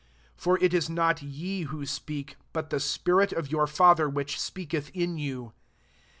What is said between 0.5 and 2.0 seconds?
For it is not ye who